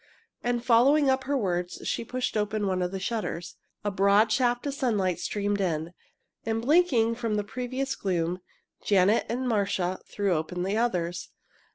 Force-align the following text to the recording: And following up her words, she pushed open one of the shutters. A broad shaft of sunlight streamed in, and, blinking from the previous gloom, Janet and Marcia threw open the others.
And 0.43 0.65
following 0.65 1.11
up 1.11 1.25
her 1.25 1.37
words, 1.37 1.83
she 1.87 2.03
pushed 2.03 2.35
open 2.35 2.65
one 2.65 2.81
of 2.81 2.89
the 2.89 2.99
shutters. 2.99 3.57
A 3.83 3.91
broad 3.91 4.31
shaft 4.31 4.65
of 4.65 4.73
sunlight 4.73 5.19
streamed 5.19 5.61
in, 5.61 5.93
and, 6.43 6.59
blinking 6.59 7.13
from 7.13 7.35
the 7.35 7.43
previous 7.43 7.93
gloom, 7.95 8.39
Janet 8.83 9.27
and 9.29 9.47
Marcia 9.47 9.99
threw 10.07 10.33
open 10.33 10.63
the 10.63 10.75
others. 10.75 11.29